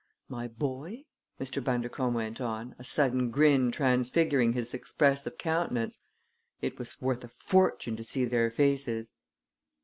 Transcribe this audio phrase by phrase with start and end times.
[0.27, 1.05] My boy,"
[1.39, 1.63] Mr.
[1.63, 6.01] Bundercombe went on, a sudden grin transfiguring his expressive countenance,
[6.59, 9.13] "it was worth a fortune to see their faces!